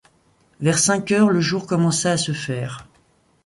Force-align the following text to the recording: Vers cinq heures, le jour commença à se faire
Vers 0.61 0.79
cinq 0.79 1.11
heures, 1.11 1.29
le 1.29 1.41
jour 1.41 1.67
commença 1.67 2.13
à 2.13 2.17
se 2.17 2.31
faire 2.31 2.87